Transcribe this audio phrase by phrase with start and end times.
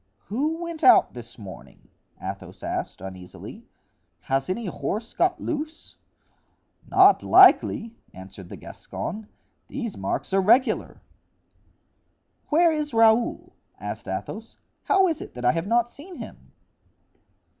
[0.29, 1.87] "Who went out this morning?"
[2.19, 3.67] Athos asked, uneasily.
[4.21, 5.95] "Has any horse got loose?"
[6.87, 9.27] "Not likely," answered the Gascon;
[9.67, 11.03] "these marks are regular."
[12.49, 16.51] "Where is Raoul?" asked Athos; "how is it that I have not seen him?"